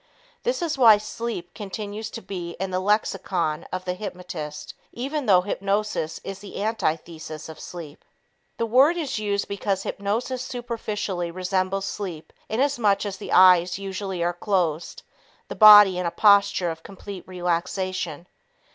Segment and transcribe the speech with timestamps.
[0.41, 5.41] This is why "sleep" continues to be in the lexicon of the hypnotist even though
[5.41, 8.03] hypnosis is the antithesis of sleep.
[8.57, 14.33] The word is used because hypnosis superficially resembles sleep inasmuch as the eyes usually are
[14.33, 15.03] closed,
[15.49, 18.25] the body in a posture of complete relaxation.